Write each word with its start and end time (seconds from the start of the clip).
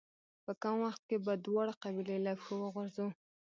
په 0.45 0.51
کم 0.61 0.75
وخت 0.85 1.01
کې 1.09 1.17
به 1.25 1.33
دواړه 1.45 1.73
قبيلې 1.83 2.17
له 2.25 2.31
پښو 2.39 2.55
وغورځوو. 2.59 3.11